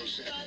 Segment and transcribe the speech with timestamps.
[0.00, 0.40] Joseph.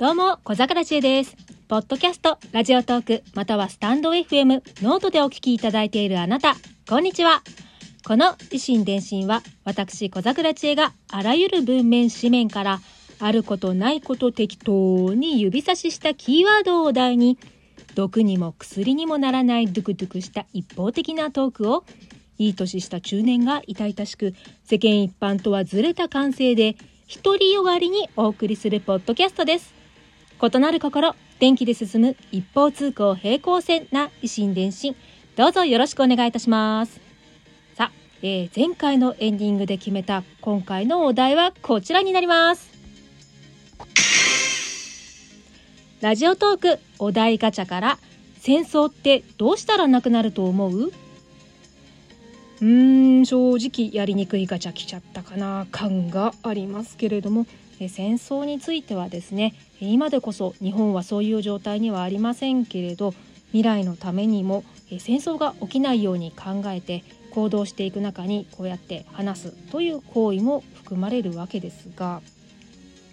[0.00, 1.36] どうも、小桜知恵です。
[1.68, 6.56] ポッドキャスト、ラジオトーク、またはスタンド FM、ノートでお聞きいただいているあなた、
[6.88, 7.42] こんにちは。
[8.06, 12.80] この維新伝心は、私小桜知恵があらゆる文面紙面から、
[13.18, 17.36] あることないこと適当に指差ししたキーワードをお題に、
[17.94, 21.84] 毒にも薬にもならないドゥクドゥクした一方的なトークを、
[22.38, 24.32] いい年した中年が痛々しく、
[24.64, 26.74] 世間一般とはずれた感性で、
[27.22, 29.78] 独りよがりにお送りするポッドキャストです。
[30.42, 34.96] 異なる心、電気で進む一方通行平行線な維新伝心。
[35.36, 36.98] どうぞよろしくお願いいたします。
[37.74, 42.70] さあ、えー前回のエンディングで決めた今回のお題はこちらになります。
[46.00, 47.98] ラジオトークお題ガチャから
[48.38, 50.86] 戦争ってどうしたらなくなると思う？
[50.86, 57.46] うーん正直やりにくいガチャ来ちゃったかな感がありますけれども
[57.88, 63.14] 戦争についてはですね今でこそ日本はそういう状態にはありませんけれど
[63.48, 72.20] 未来のためにも戦争が起きないように考えて行動していく中にこうやって話すという行為も含まれるわけですが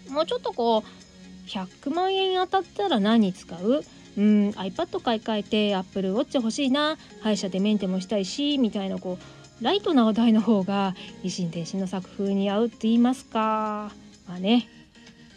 [0.09, 3.83] もうちょっとこう100万円当たったら何に使う？
[4.17, 9.19] うん iPad 買い替えて Apple Watch 欲しいな歯医者でメンテもしたいしみたいなこ
[9.61, 13.91] うライトな話題の方が維新伝心の作風に合うって言いますか。
[14.27, 14.67] まあね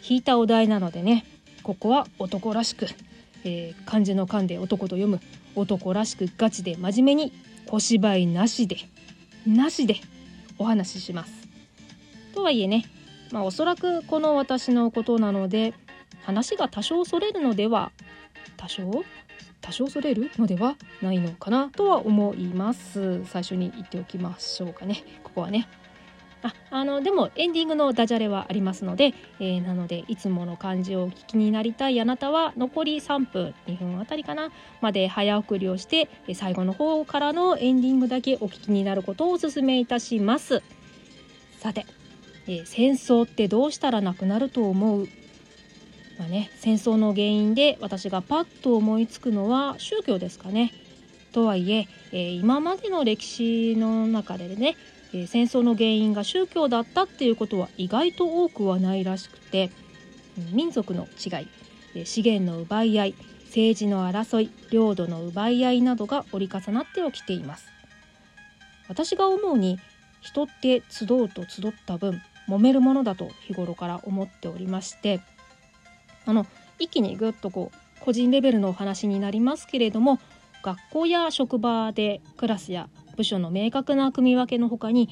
[0.07, 1.25] 引いたお題なのでね
[1.63, 2.87] ここは男らしく、
[3.43, 5.19] えー漢字の漢で男と読む
[5.55, 7.33] 男らしくガチで真面目に
[7.67, 8.77] 小芝居なしで
[9.45, 9.95] なしで
[10.57, 11.31] お話しします。
[12.33, 12.85] とはいえね
[13.31, 15.73] まあおそらくこの私のことなので
[16.23, 17.91] 話が多少それるのでは
[18.57, 19.03] 多少
[19.61, 25.67] 多少それるのではないのかなとは思います最初に言っておきましょうかねここはね
[26.43, 34.51] ああのでもエンディングのダジャレはありますので、えーなのでいつもの漢字をお聞きになりたいあなたは残り3分2分あたりかな
[34.81, 40.63] まで早送りをしてえ最後の方からのエンディングだけお聞きになることをお勧めいたします
[41.59, 41.85] さて、
[42.47, 45.07] えー戦争ってどうしたらなくなると思う？
[46.17, 50.71] まあね、戦争の原因で私がパッと思いつくのは宗教ですかね。
[51.31, 54.75] とはいええー今までの歴史の中でね、
[55.13, 59.69] え戦争の原因が宗教だったっていうことは意外と多くはないらしくて
[60.51, 61.47] 民族の違
[62.01, 67.71] い資源の奪い合い政治の争い領土の奪い合いなどが折り重なって起きています。
[68.87, 69.79] 私が思うに
[70.21, 75.21] 人って集うと集った分揉めるものだと日頃から思っておりまして
[76.25, 76.45] あの
[76.77, 80.19] 一気にぐっとこう個人レベルのお話になりますけれども
[80.61, 85.09] 学校や職場でクラスや部署の明確な組み分けの他に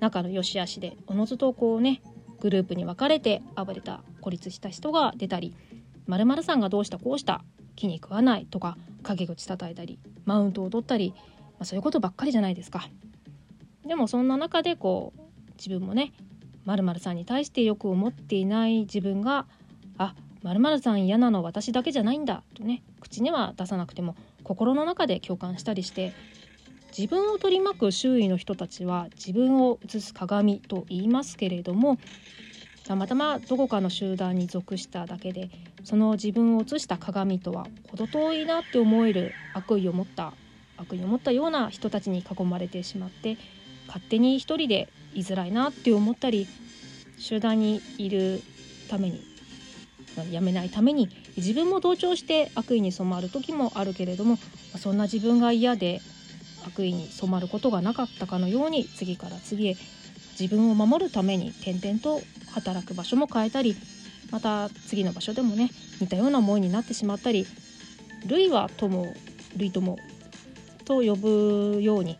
[0.00, 2.00] 仲の良し悪しでおのずとこうね
[2.40, 5.54] グループに分かれて暴れた孤立した人が出たり
[6.06, 7.42] 〇〇さんがどうしたこうした？
[7.76, 11.22] 気に食わないとか陰口叩いたりマウントを取ったり、ま
[11.60, 12.88] あ、そういうことばっかりじゃないですか。
[13.86, 15.20] でもそんな中でこう
[15.56, 16.12] 自分もね
[16.64, 19.46] 〇〇さんに対してよく思っていない自分が
[19.98, 26.14] あまるさん嫌なの私だけじゃないんだとね口には出さなくても心の中で共感したりして
[26.96, 31.98] 自分を取り巻く周囲の人たちは自分を映す鏡と言いますけれども
[32.86, 35.50] たまたまどこかの集団に属しただけで
[35.84, 40.32] その自分を映した鏡とは程遠いなって思える悪意を持った
[40.76, 43.36] 悪意を持ったような人たちに囲まれてしまって
[43.86, 46.48] 勝手に一人で居づらいなって思ったり
[47.18, 48.42] 集団にいる
[48.88, 49.22] ために
[50.32, 54.38] やめないために自分も同調して悪意に染まる時もあるけれども
[54.76, 56.00] そんな自分が嫌で
[56.66, 59.76] 悪意に染まることがなかったかのように次から次へ
[60.38, 62.20] 自分を守るために転々と
[62.52, 63.76] 働く場所も変えたり
[64.30, 65.70] また次の場所でもね
[66.00, 67.46] 似たような思いになってしまったり
[68.26, 69.14] 類は友
[69.56, 69.98] 類友
[70.84, 72.16] と呼ぶように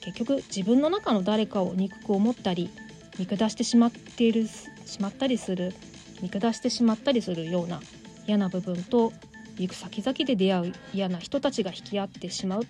[0.00, 2.70] 結局自分の中の誰かを憎く思ったり
[3.18, 5.72] 見下してしまっているしまったりする
[6.20, 7.80] 見下してしまったりするような
[8.26, 9.12] 嫌な部分と
[9.58, 12.62] 行く先々で出会う嫌な人たちが引き合ってしまう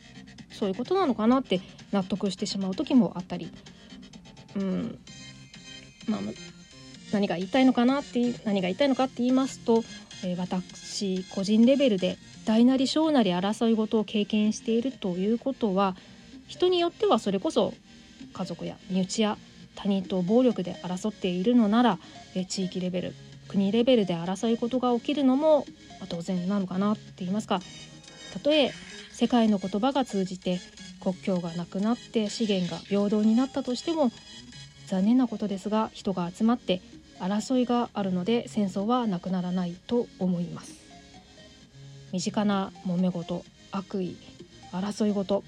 [0.52, 1.60] そういうことなのかなって
[1.92, 3.50] 納得してしまう時もあったり
[4.56, 4.98] うん
[6.06, 6.20] まあ
[7.12, 9.84] 何が言いたいのかなって何が言いたいのかって言いますと、
[10.24, 15.96] えー、私個人レベルで大なり小なり争い事を経験しているということは
[16.46, 17.72] 人によってはそれこそ
[18.32, 19.38] 家族や身内や
[19.76, 21.98] 他人と暴力で争っているのなら、
[22.34, 23.14] え地域レベル
[23.48, 25.66] 国レベルで争い事が起きるのも、
[26.08, 27.60] 当然なのかなって言いますか。
[28.32, 28.72] たとえ
[29.12, 30.60] 世界の言葉が通じて
[31.00, 34.10] 国境がなくなって資源が平等になったとしても
[34.88, 36.82] 残念なことですが人が集まって
[37.20, 40.74] 争いがあるので戦争はなくならないと思います。
[42.12, 44.16] 身近な揉め事悪意
[44.72, 45.44] 争い事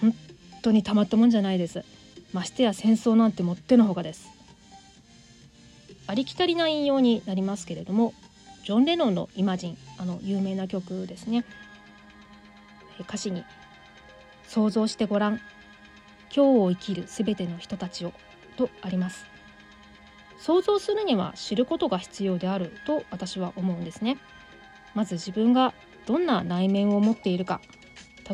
[0.00, 0.14] 本
[0.62, 1.84] 当にたまったもんじゃないです。
[2.32, 4.35] ましてや戦争なんてもってのほかです。
[6.06, 8.14] ありきたりな引用になりますけれども
[8.64, 11.44] ジョン・レノンの「イマジン」あの有名な曲ですね。
[13.00, 13.44] 歌詞に
[14.48, 15.40] 「想像してごらん今
[16.30, 18.12] 日を生きるすべての人たちを」
[18.56, 19.26] とあります。
[20.38, 24.18] 想像するには知ることが必要であると私は思うんですね。
[24.94, 25.74] まず自分が
[26.06, 27.60] どんな内面を持っているか。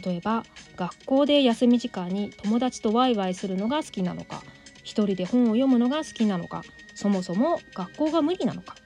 [0.05, 0.45] 例えば
[0.77, 4.43] 学校で休み時間に友達とワイワイするのが好きなのか
[4.83, 6.63] 一人で本を読むのが好きなのか
[7.02, 8.76] そもそも学校が無理なのか、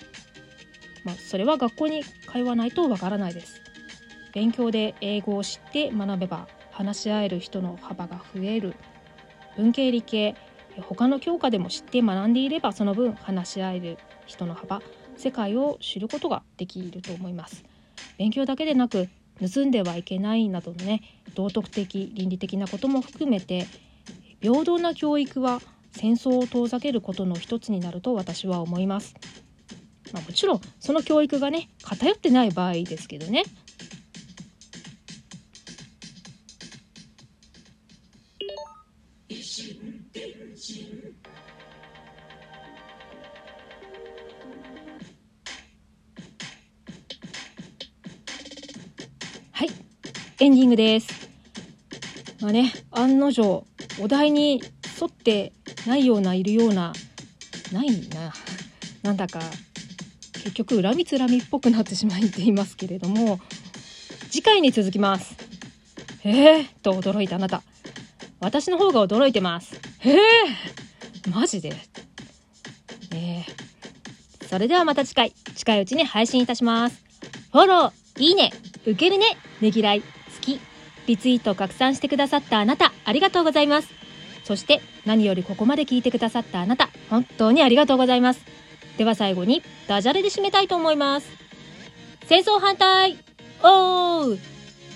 [1.04, 3.60] まあ、それは学校に通わないとわからないです。
[4.32, 8.74] 勉強で英語を知って学べば話し合える人の幅が増える。
[9.58, 10.34] 文系理系
[10.80, 14.80] 他の教科でも知って学んでいればその分話し合える人の幅
[15.18, 17.64] 世界を知ることができると思います。
[18.16, 19.10] 勉強だけでなく
[19.46, 21.02] 盗んではいけないなどのね
[21.34, 23.66] 道徳的倫理的なことも含めて
[24.40, 25.60] 平等な教育は
[25.96, 29.14] 戦争を遠ざけることの一つになると私は思います。
[30.12, 33.44] まあ、もちろんその教育がね偏ってない場合ですけどね。
[49.52, 49.70] はい
[50.40, 51.30] エンディングです。
[52.42, 53.64] まあね案の定
[53.98, 54.60] お題に
[55.00, 55.52] 沿って
[55.86, 56.92] ないようないるような
[57.72, 58.32] ないな
[59.02, 59.40] なんだか
[60.32, 63.40] 結局恨みつらみっぽくなってしまっていますけれども
[64.30, 65.34] 次回に続きます。
[66.24, 67.62] えー、と驚いたあなた。
[68.40, 69.80] 私の方が驚いてます。
[70.02, 71.74] えー、マジで？
[73.12, 75.32] えー、それではまた次回。
[75.54, 77.02] 近いうちに配信いたします。
[77.52, 78.52] フォローいいね
[78.82, 80.06] 受けるねねぎらい好
[80.40, 80.60] き
[81.06, 84.05] リツイート拡散してくださったあなたありがとうございます。
[84.46, 88.44] そして何よりここまで聞いてくださったあなた、本当にありがとうございます。
[88.96, 91.26] では最後にダジャレで締めたいと思います。
[92.26, 93.18] 戦争反対。
[93.64, 94.38] おー。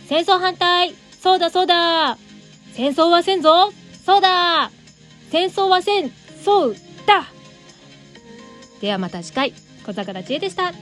[0.06, 0.94] 戦争反対。
[1.20, 2.16] そうだそうだ。
[2.74, 3.72] 戦争はせんぞ。
[4.06, 4.70] そうだ。
[5.32, 6.12] 戦争はせん。
[6.44, 7.26] そうだ。
[8.80, 9.52] ではまた次回、
[9.84, 10.72] 小桜知恵でした。